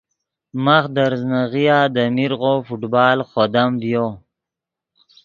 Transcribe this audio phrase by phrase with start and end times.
[0.63, 4.07] ماخ دے ریزناغیا دے میرغو فٹبال خودم ڤیو